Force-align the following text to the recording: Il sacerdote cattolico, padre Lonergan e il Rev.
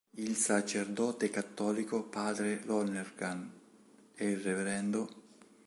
Il 0.17 0.35
sacerdote 0.35 1.29
cattolico, 1.29 2.01
padre 2.01 2.61
Lonergan 2.65 3.47
e 4.15 4.29
il 4.31 4.39
Rev. 4.39 5.07